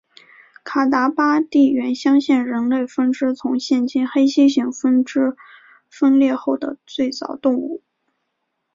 [0.63, 5.35] 卡达巴地猿相信是人类分支从现今黑猩猩分支
[5.91, 7.83] 分裂后的最早动物。